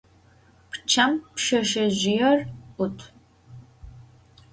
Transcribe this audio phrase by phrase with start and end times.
[0.71, 2.39] Pççem pşseşsezjıêr
[2.83, 2.97] 'ut.